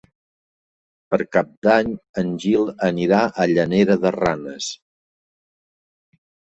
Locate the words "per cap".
1.13-1.51